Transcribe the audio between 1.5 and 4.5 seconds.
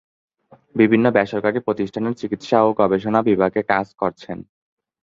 প্রতিষ্ঠানের চিকিৎসা ও গবেষণা বিভাগে কাজ করছেন।